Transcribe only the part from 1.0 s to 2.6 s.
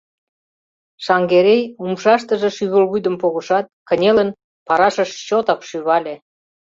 —Шаҥгерей умшаштыже